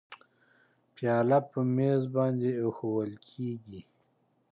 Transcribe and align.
پیاله 0.95 1.39
په 1.49 1.59
میز 1.75 2.01
باندې 2.15 2.49
اېښوول 2.61 3.11
کېږي. 3.27 3.81